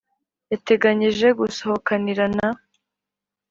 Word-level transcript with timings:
yateganyije 0.51 1.27
gusohokanira 1.39 2.23
na 2.37 2.47